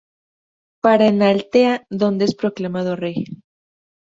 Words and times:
Para 0.83 1.05
en 1.05 1.21
Altea 1.21 1.85
donde 1.91 2.25
es 2.25 2.33
proclamado 2.33 2.95
rey. 2.95 3.23